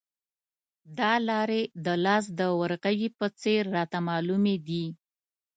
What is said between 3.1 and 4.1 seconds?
په څېر راته